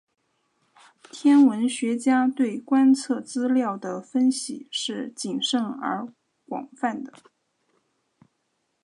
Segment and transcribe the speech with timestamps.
[1.11, 6.11] 天文学家对观测资料的分析是谨慎而
[6.47, 7.13] 广泛的。